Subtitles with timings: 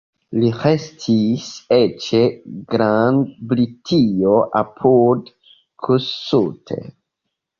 [0.35, 2.07] Li restis eĉ
[2.71, 5.29] Grand-Britio apud
[5.89, 6.75] Kossuth.